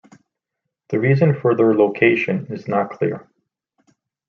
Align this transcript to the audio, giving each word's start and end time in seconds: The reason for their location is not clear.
The 0.89 0.99
reason 0.99 1.39
for 1.39 1.55
their 1.55 1.75
location 1.75 2.47
is 2.51 2.67
not 2.67 2.89
clear. 2.89 3.29